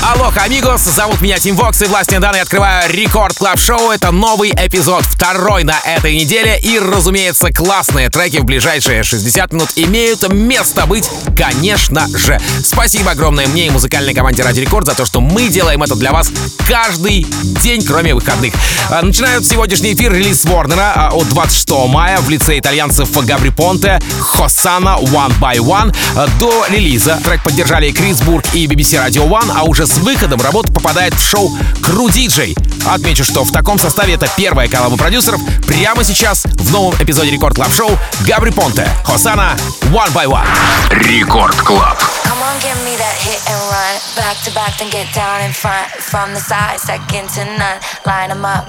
Алло, 0.00 0.32
amigos, 0.36 0.82
зовут 0.82 1.20
меня 1.20 1.38
Тим 1.38 1.56
Вокс, 1.56 1.82
и 1.82 1.86
властные 1.86 2.20
данные 2.20 2.42
открываю 2.42 2.90
Record 2.90 3.36
Club 3.36 3.58
Show. 3.58 3.90
Это 3.90 4.12
новый 4.12 4.52
эпизод, 4.52 5.02
второй 5.04 5.64
на 5.64 5.78
этой 5.80 6.14
неделе. 6.14 6.58
И, 6.60 6.78
разумеется, 6.78 7.50
классные 7.52 8.08
треки 8.08 8.38
в 8.38 8.44
ближайшие 8.44 9.02
60 9.02 9.52
минут 9.52 9.70
имеют 9.74 10.26
место 10.32 10.86
быть, 10.86 11.10
конечно 11.36 12.06
же. 12.16 12.40
Спасибо 12.64 13.10
огромное 13.10 13.48
мне 13.48 13.66
и 13.66 13.70
музыкальной 13.70 14.14
команде 14.14 14.42
Радио 14.44 14.60
Рекорд 14.60 14.86
за 14.86 14.94
то, 14.94 15.04
что 15.04 15.20
мы 15.20 15.48
делаем 15.48 15.82
это 15.82 15.96
для 15.96 16.12
вас 16.12 16.30
каждый 16.66 17.26
день, 17.42 17.84
кроме 17.84 18.14
выходных. 18.14 18.54
А, 18.90 19.02
начинают 19.02 19.46
сегодняшний 19.46 19.94
эфир 19.94 20.12
релиз 20.12 20.44
Ворнера 20.44 20.92
а, 20.94 21.08
от 21.10 21.28
26 21.28 21.70
мая 21.88 22.18
в 22.20 22.30
лице 22.30 22.58
итальянцев 22.58 23.10
Габри 23.26 23.50
Понте, 23.50 23.98
Хосана 24.20 24.96
One 25.00 25.36
by 25.40 25.56
One. 25.56 25.94
А, 26.14 26.28
до 26.38 26.66
релиза 26.68 27.18
трек 27.24 27.42
поддержали 27.42 27.90
Крис 27.90 28.20
Бург 28.22 28.46
и 28.54 28.66
BBC 28.66 29.04
Radio 29.04 29.28
One, 29.28 29.52
а 29.54 29.64
уже 29.64 29.87
с 29.88 29.98
выходом 29.98 30.40
работа 30.40 30.70
попадает 30.70 31.14
в 31.14 31.26
шоу 31.26 31.50
Кру 31.82 32.10
Диджей. 32.10 32.54
Отмечу, 32.86 33.24
что 33.24 33.44
в 33.44 33.50
таком 33.50 33.78
составе 33.78 34.14
это 34.14 34.28
первая 34.36 34.68
коллаба 34.68 34.96
продюсеров 34.96 35.40
прямо 35.66 36.04
сейчас 36.04 36.44
в 36.44 36.70
новом 36.70 36.94
эпизоде 37.02 37.30
Record 37.30 37.56
Club 37.56 37.72
Show 37.72 37.98
Габри 38.20 38.50
Понте, 38.50 38.86
Хосана 39.04 39.56
One 39.84 40.12
by 40.12 40.26
One. 40.26 40.46
Record 40.90 41.56
Club. 41.56 41.98
Come 42.24 42.42
on, 42.42 42.60
give 42.60 42.76
me 42.84 42.96
that 42.96 43.16
hit 43.24 43.40
and 43.48 43.60
run. 43.72 43.96
Back 44.14 44.36
to 44.44 44.50
back, 44.54 44.76
then 44.78 44.90
get 44.90 45.12
down 45.14 45.40
in 45.40 45.52
front. 45.52 45.88
From 45.98 46.34
the 46.34 46.40
side, 46.40 46.78
second 46.78 47.28
to 47.30 47.44
none. 47.56 47.80
Line 48.04 48.28
them 48.28 48.44
up, 48.44 48.68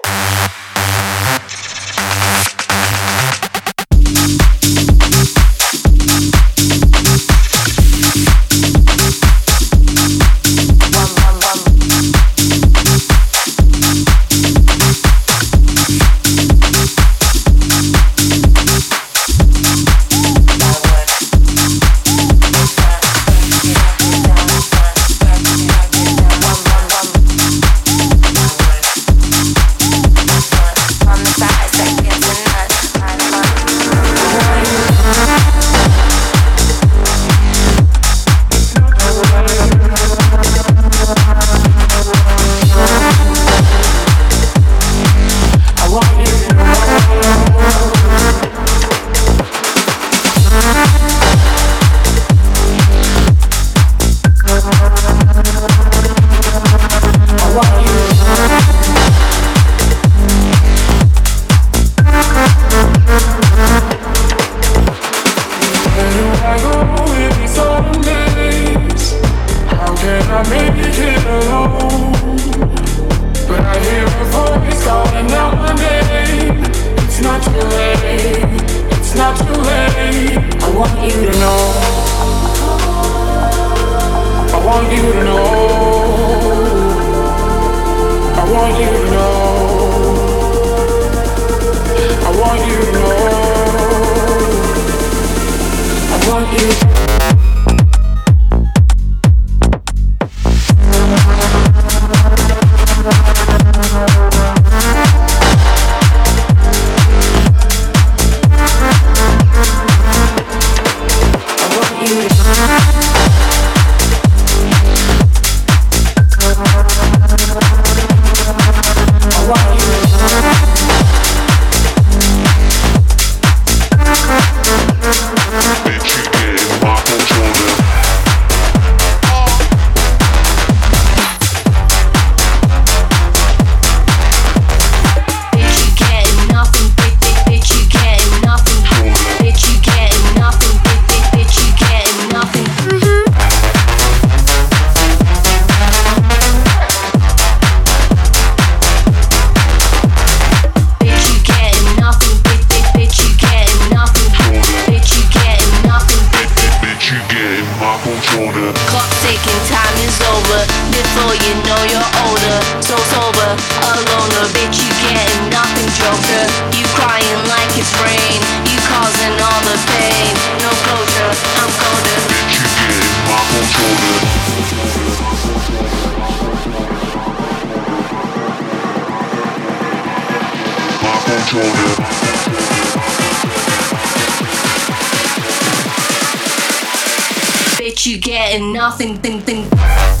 nothing, 188.91 189.15
thing, 189.21 189.39
thing. 189.39 190.20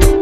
you 0.00 0.21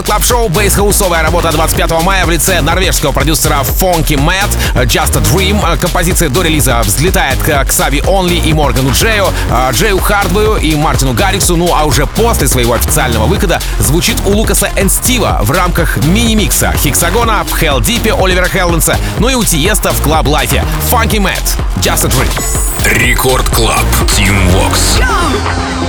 Record 0.00 0.06
Club 0.06 0.24
Show 0.24 0.48
bass-хаусовая 0.48 1.22
работа 1.22 1.50
25 1.52 2.02
мая 2.02 2.24
в 2.24 2.30
лице 2.30 2.60
норвежского 2.60 3.12
продюсера 3.12 3.60
Funky 3.60 4.16
Matt 4.16 4.48
Just 4.86 5.16
a 5.16 5.20
Dream. 5.20 5.78
Композиция 5.78 6.28
до 6.28 6.42
релиза 6.42 6.80
взлетает 6.82 7.38
к 7.42 7.64
Ксави 7.64 8.02
Онли 8.06 8.36
и 8.36 8.52
Моргану 8.54 8.92
Джею, 8.92 9.26
э, 9.50 9.70
Джею 9.72 9.98
Хардвею 9.98 10.56
и 10.56 10.74
Мартину 10.74 11.12
Гарриксу. 11.12 11.56
Ну 11.56 11.74
а 11.74 11.84
уже 11.84 12.06
после 12.06 12.48
своего 12.48 12.74
официального 12.74 13.26
выхода 13.26 13.60
звучит 13.78 14.16
у 14.24 14.30
Лукаса 14.30 14.70
and 14.76 14.88
Стива 14.88 15.40
в 15.42 15.50
рамках 15.50 15.98
мини-микса 15.98 16.72
Хексагона, 16.72 17.44
в 17.44 17.62
Heldeep 17.62 18.10
Оливера 18.22 18.48
Хелденса, 18.48 18.96
ну 19.18 19.28
и 19.28 19.34
у 19.34 19.44
Тиеста 19.44 19.92
в 19.92 20.06
Club 20.06 20.24
Life. 20.24 20.64
Funky 20.90 21.18
Matt 21.18 21.58
Just 21.76 22.06
a 22.06 22.08
Dream. 22.08 22.98
Record 22.98 23.48
Club. 23.50 23.84
Тим 24.16 24.48
Вокс. 24.50 24.98
Every 24.98 25.79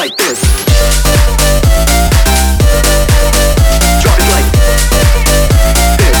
like 0.00 0.16
this. 0.16 0.40
Drop 4.00 4.16
it 4.18 4.28
like 4.32 4.48
this. 6.00 6.16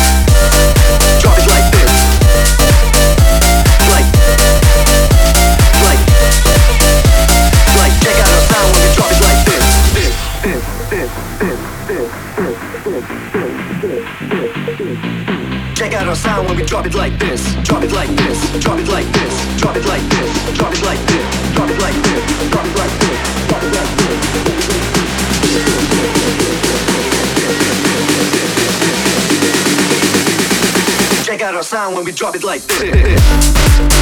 Drop 1.22 1.38
it 1.38 1.46
like 1.48 1.64
this. 1.72 1.92
Like, 3.88 4.08
like, 5.80 6.02
like. 7.80 7.94
Check 8.04 8.18
out 8.20 8.28
our 8.28 8.44
sound 8.52 8.68
when 8.76 8.84
we 8.84 8.92
drop 8.92 9.12
it 9.16 9.24
like 9.24 9.40
this. 9.48 9.64
This, 9.96 10.14
this, 10.44 10.62
this, 10.90 11.10
this, 11.40 11.60
this, 11.88 12.08
this, 12.84 13.04
this, 13.80 14.04
this. 14.78 15.78
Check 15.78 15.92
out 15.94 16.06
our 16.06 16.14
sound 16.16 16.48
when 16.48 16.56
we 16.58 16.64
drop 16.64 16.84
it 16.84 16.94
like 16.94 17.18
this. 17.18 17.49
Drop 32.20 32.36
it 32.36 32.44
like 32.44 32.60
this. 32.64 33.99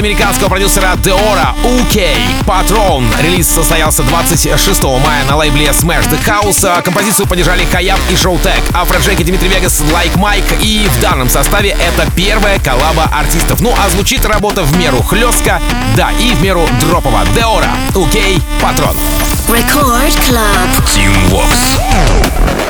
Американского 0.00 0.48
продюсера 0.48 0.92
Deora 1.02 1.54
UK 1.62 2.16
Patron. 2.46 3.04
Релиз 3.22 3.48
состоялся 3.48 4.02
26 4.02 4.82
мая 4.82 5.24
на 5.28 5.36
лейбле 5.36 5.66
Smash 5.66 6.08
the 6.08 6.18
House. 6.24 6.82
Композицию 6.82 7.26
поддержали 7.26 7.66
Хаяб 7.66 7.98
и 8.10 8.16
Шоутек, 8.16 8.62
Афроджек 8.72 9.20
и 9.20 9.24
Дмитрий 9.24 9.48
Вегас, 9.48 9.82
Like 9.82 10.16
Mike. 10.16 10.58
И 10.62 10.88
в 10.88 11.00
данном 11.00 11.28
составе 11.28 11.70
это 11.70 12.10
первая 12.16 12.58
коллаба 12.58 13.10
артистов. 13.12 13.60
Ну 13.60 13.74
а 13.78 13.90
звучит 13.90 14.24
работа 14.24 14.62
в 14.62 14.74
меру 14.78 15.02
хлестка, 15.02 15.60
да, 15.96 16.10
и 16.18 16.32
в 16.32 16.42
меру 16.42 16.66
дропово. 16.80 17.20
Deora 17.34 17.70
UK 17.92 18.40
Patron. 18.62 18.96
Record 19.48 20.16
Club. 20.26 20.86
Team 20.86 21.12
Vox. 21.30 22.69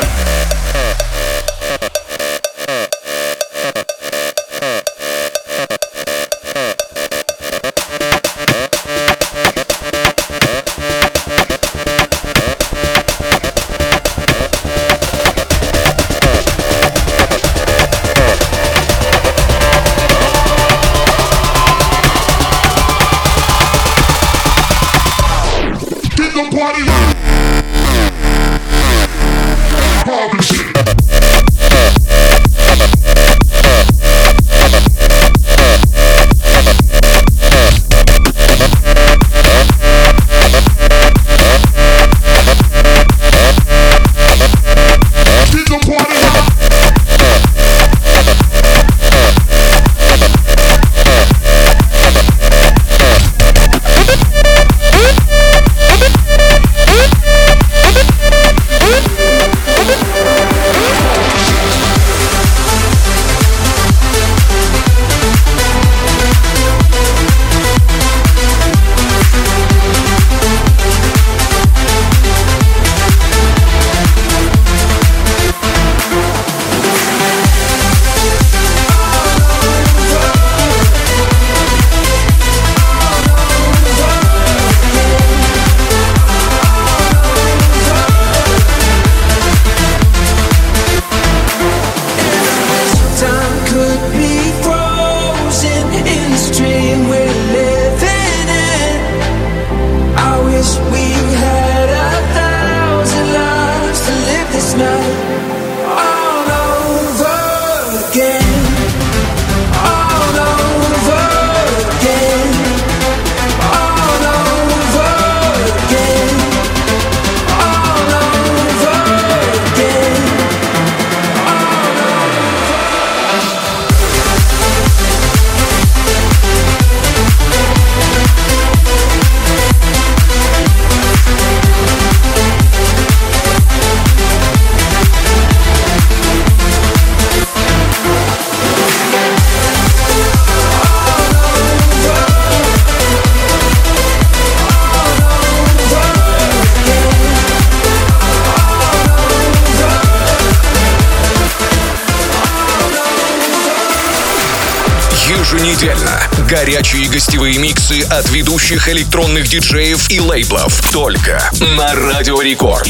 Горячие 156.50 157.08
гостевые 157.08 157.58
миксы 157.58 158.02
от 158.02 158.28
ведущих 158.30 158.88
электронных 158.88 159.48
диджеев 159.48 160.10
и 160.10 160.18
лейблов. 160.18 160.82
Только 160.90 161.40
на 161.76 161.94
Радио 161.94 162.42
Рекорд. 162.42 162.88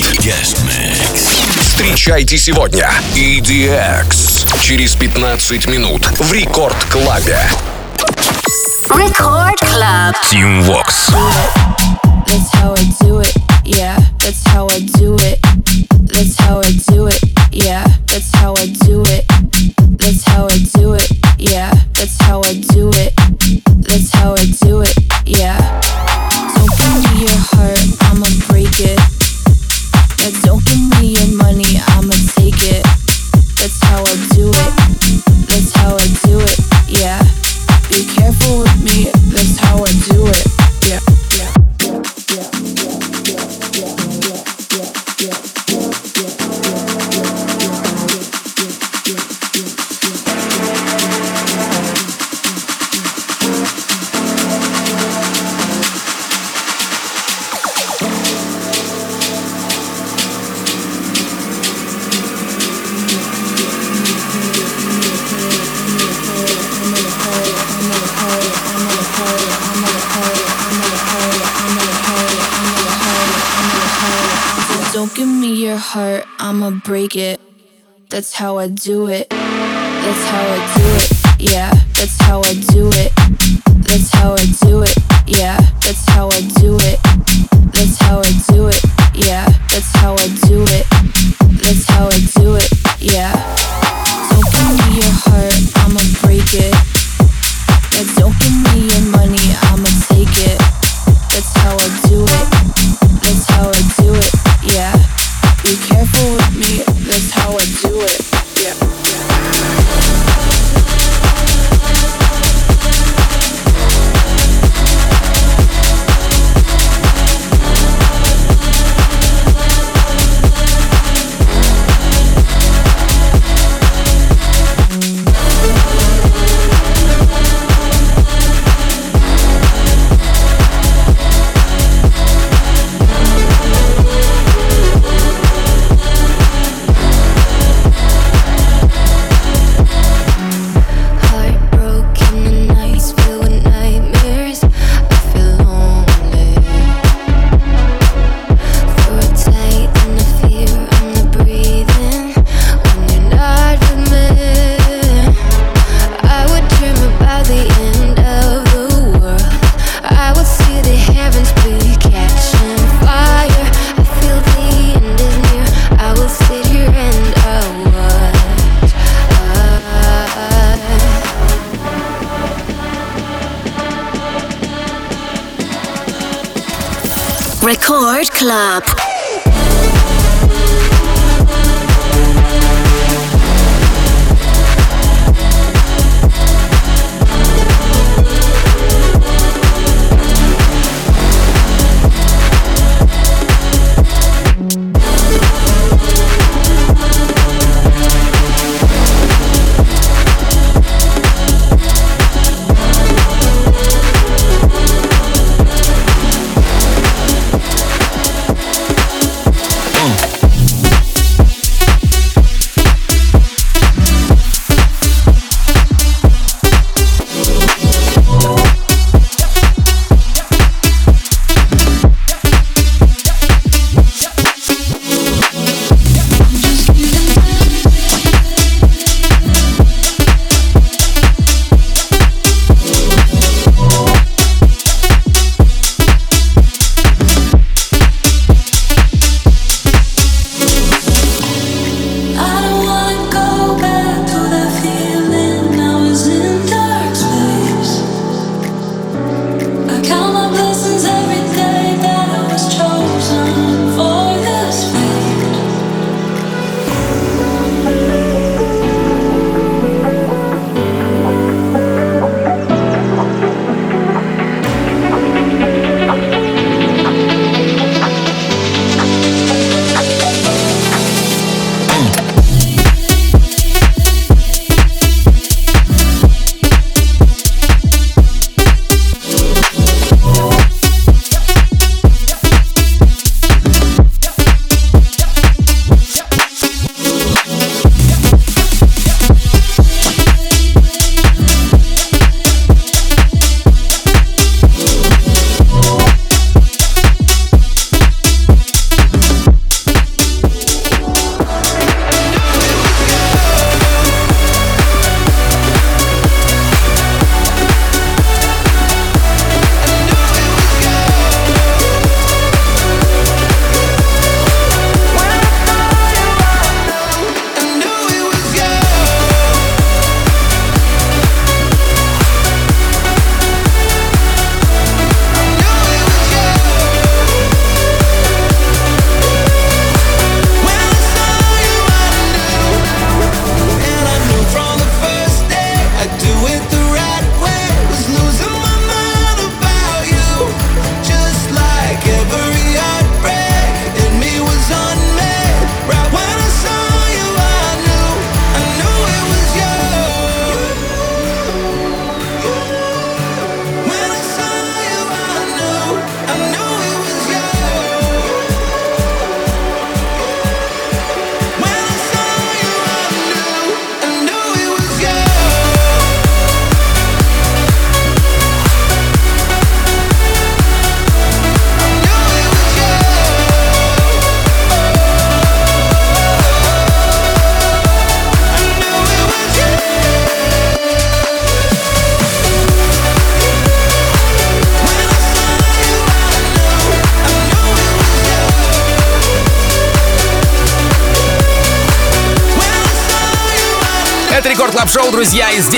Встречайте 1.61 2.39
сегодня 2.39 2.91
EDX. 3.15 4.63
Через 4.63 4.95
15 4.95 5.67
минут 5.67 6.07
в 6.19 6.33
Рекорд 6.33 6.77
Клабе. 6.91 7.39
Record 8.89 9.55
Club. 9.61 10.15
Team 10.31 10.63
Vox. 10.63 11.11
That's 12.27 12.51
how 12.55 12.73
I 12.75 12.85
do 13.03 13.21
it. 13.21 13.37
Yeah, 13.65 13.99
that's 14.21 14.43
how 14.49 14.69
I 14.69 14.81
do 14.99 15.17
it. 15.17 15.39
That's 16.01 16.39
how 16.39 16.61
I 16.61 16.73
do 16.89 17.09
it. 17.09 17.21
Yeah, 17.53 17.85
that's 18.07 18.35
how 18.37 18.55
I 18.55 18.67
do 18.87 19.03
it. 19.03 19.27
That's 19.99 20.25
how 20.25 20.47
I 20.47 20.59
do 20.75 20.95
it. 20.95 21.10
Yeah, 21.41 21.73
that's 21.95 22.21
how 22.21 22.43
I 22.43 22.53
do 22.53 22.91
it. 22.93 23.15
That's 23.89 24.13
how 24.13 24.35
I 24.35 24.45
do 24.61 24.83
it. 24.83 24.95
Yeah. 25.25 25.90
Don't 75.01 75.15
give 75.15 75.29
me 75.29 75.55
your 75.55 75.79
heart, 75.79 76.27
I'ma 76.39 76.73
break 76.85 77.17
it. 77.17 77.41
That's 78.11 78.35
how 78.35 78.59
I 78.59 78.69
do 78.69 79.09
it. 79.09 79.31
That's 79.31 80.25
how 80.29 80.45
I 80.45 80.61
do 80.77 80.85
it. 81.01 81.51
Yeah, 81.51 81.73
that's 81.97 82.21
how 82.21 82.41
I 82.41 82.53
do 82.69 82.91
it. 82.93 83.11
That's 83.89 84.13
how 84.13 84.35
I 84.35 84.45
do 84.61 84.83
it. 84.83 84.95
Yeah, 85.27 85.57
that's 85.81 86.07
how 86.11 86.29
I 86.29 86.43
do 86.61 86.77
it. 86.85 87.01
That's 87.73 87.97
how 87.97 88.19
I 88.19 88.31
do 88.53 88.69
it. 88.69 88.83
Yeah, 89.15 89.49
that's 89.73 89.91
how 89.97 90.13
I 90.21 90.29
do 90.45 90.65
it. 90.69 90.85
That's 91.65 91.87
how 91.89 92.05
I 92.05 92.21
do 92.37 92.57
it. 92.57 92.69
Yeah. 93.01 93.33
Don't 94.29 94.53
give 94.53 94.69
me 94.85 95.01
your 95.01 95.17
heart, 95.25 95.57
I'ma 95.81 96.05
break 96.21 96.53
it. 96.53 96.77
Yeah, 97.97 98.05
don't 98.21 98.37
give 98.37 98.53
me 98.69 98.85
your 98.93 99.05
money, 99.17 99.49
I'ma 99.65 99.89
take 100.13 100.37
it. 100.45 100.61
That's 101.33 101.57
how 101.57 101.73
I 101.73 101.89
do 102.05 102.21
it. 102.21 102.60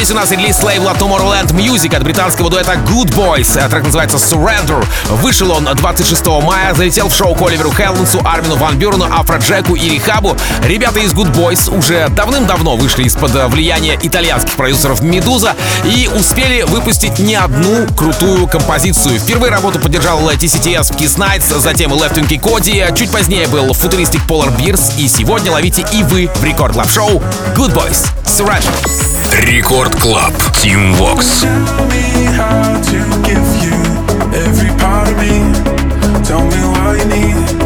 Здесь 0.02 0.16
у 0.16 0.18
нас 0.18 0.32
релиз 0.32 0.60
лейбла 0.64 0.96
Tomorrowland 0.98 1.52
Music 1.52 1.94
от 1.94 2.02
британского 2.02 2.50
дуэта 2.50 2.72
Good 2.72 3.14
Boys. 3.14 3.56
А 3.56 3.68
трек 3.68 3.84
называется 3.84 4.16
Surrender. 4.16 4.84
Вышел 5.10 5.52
он 5.52 5.64
26 5.64 6.26
мая, 6.42 6.74
залетел 6.74 7.08
в 7.08 7.14
шоу 7.14 7.36
к 7.36 7.42
Оливеру 7.42 7.72
Хелленсу, 7.72 8.20
Армину 8.24 8.56
Ван 8.56 8.76
Бюрену, 8.76 9.04
Афро 9.04 9.38
Джеку 9.38 9.76
и 9.76 9.88
Рихабу. 9.88 10.36
Ребята 10.64 10.98
из 10.98 11.12
Good 11.12 11.32
Boys 11.32 11.72
уже 11.72 12.08
давным-давно 12.08 12.76
вышли 12.76 13.04
из-под 13.04 13.32
влияния 13.52 13.96
итальянских 14.02 14.54
продюсеров 14.54 15.02
Медуза 15.02 15.54
и 15.84 16.10
успели 16.12 16.62
выпустить 16.62 17.20
не 17.20 17.36
одну 17.36 17.86
крутую 17.96 18.48
композицию. 18.48 19.20
Впервые 19.20 19.52
работу 19.52 19.78
поддержал 19.78 20.18
TCTS 20.28 20.94
в 20.94 20.96
Kiss 20.96 21.16
Nights, 21.16 21.56
затем 21.60 21.92
Wing 21.92 22.40
Коди, 22.40 22.84
чуть 22.98 23.12
позднее 23.12 23.46
был 23.46 23.72
футуристик 23.72 24.22
Polar 24.26 24.52
Bears, 24.56 24.98
и 24.98 25.06
сегодня 25.06 25.52
ловите 25.52 25.86
и 25.92 26.02
вы 26.02 26.28
в 26.34 26.42
рекорд 26.42 26.72
клаб 26.72 26.90
шоу 26.90 27.22
Good 27.54 27.72
Boys 27.72 28.08
Surrender. 28.24 29.11
Рекорд 29.40 29.98
Клаб. 30.00 30.32
Тим 30.60 30.92
Вокс. 30.94 31.44
Tell 36.22 36.40
me 36.44 36.64
what 36.64 36.98
you 36.98 37.04
need. 37.06 37.61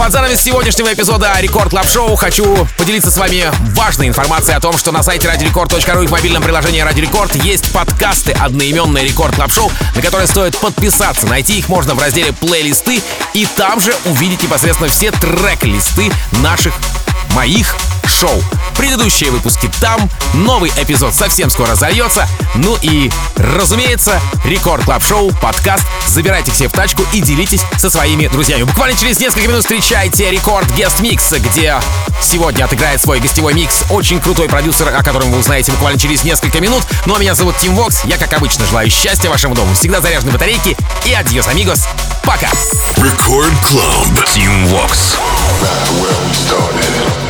Под 0.00 0.12
занавес 0.12 0.40
сегодняшнего 0.40 0.94
эпизода 0.94 1.30
Record 1.40 1.68
Club 1.68 1.86
Show 1.86 2.16
хочу 2.16 2.66
поделиться 2.78 3.10
с 3.10 3.18
вами 3.18 3.52
важной 3.74 4.08
информацией 4.08 4.56
о 4.56 4.60
том, 4.60 4.78
что 4.78 4.92
на 4.92 5.02
сайте 5.02 5.28
радиорекорд.ру 5.28 6.02
и 6.02 6.06
в 6.06 6.10
мобильном 6.10 6.42
приложении 6.42 6.80
Радио 6.80 7.02
Рекорд 7.02 7.34
есть 7.34 7.70
подкасты 7.70 8.32
одноименные 8.32 9.04
Record 9.04 9.34
Club 9.34 9.52
Show, 9.52 9.70
на 9.94 10.00
которые 10.00 10.26
стоит 10.26 10.56
подписаться. 10.56 11.26
Найти 11.26 11.58
их 11.58 11.68
можно 11.68 11.94
в 11.94 12.00
разделе 12.00 12.32
плейлисты 12.32 13.02
и 13.34 13.44
там 13.44 13.78
же 13.78 13.94
увидеть 14.06 14.42
непосредственно 14.42 14.88
все 14.88 15.10
трек-листы 15.10 16.10
наших 16.40 16.72
моих 17.34 17.76
шоу. 18.10 18.42
Предыдущие 18.76 19.30
выпуски 19.30 19.70
там, 19.80 20.10
новый 20.34 20.70
эпизод 20.76 21.14
совсем 21.14 21.50
скоро 21.50 21.74
зальется. 21.74 22.28
Ну 22.54 22.76
и, 22.82 23.10
разумеется, 23.36 24.20
Record 24.44 24.84
Club 24.84 25.04
Show, 25.04 25.32
подкаст. 25.32 25.84
Забирайте 26.06 26.52
себе 26.52 26.68
в 26.68 26.72
тачку 26.72 27.04
и 27.12 27.20
делитесь 27.20 27.62
со 27.76 27.90
своими 27.90 28.26
друзьями. 28.28 28.64
Буквально 28.64 28.98
через 28.98 29.20
несколько 29.20 29.48
минут 29.48 29.62
встречайте 29.62 30.30
Record 30.30 30.70
Guest 30.74 31.00
Mix, 31.00 31.32
где 31.32 31.78
сегодня 32.22 32.64
отыграет 32.64 33.00
свой 33.00 33.20
гостевой 33.20 33.54
микс 33.54 33.84
очень 33.90 34.20
крутой 34.20 34.48
продюсер, 34.48 34.88
о 34.88 35.02
котором 35.02 35.30
вы 35.30 35.38
узнаете 35.38 35.72
буквально 35.72 35.98
через 35.98 36.24
несколько 36.24 36.60
минут. 36.60 36.82
Ну 37.06 37.14
а 37.14 37.18
меня 37.18 37.34
зовут 37.34 37.56
Тим 37.58 37.74
Вокс. 37.74 38.04
Я, 38.04 38.18
как 38.18 38.32
обычно, 38.32 38.66
желаю 38.66 38.90
счастья 38.90 39.28
вашему 39.28 39.54
дому, 39.54 39.74
всегда 39.74 40.00
заряженной 40.00 40.32
батарейки 40.32 40.76
и 41.04 41.12
adiós, 41.12 41.48
amigos. 41.48 41.86
Пока! 42.24 42.48
Record 42.96 43.54
Club. 43.62 44.24
Tim 44.26 44.66
Vox. 44.68 45.16
Well 46.00 46.32
started. 46.32 47.29